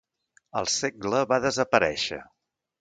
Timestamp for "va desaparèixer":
1.33-2.23